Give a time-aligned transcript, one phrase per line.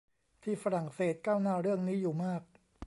[0.43, 2.41] ที่ฝรั่งเศสก้าวหน้าเรื่องนี้อยู่มาก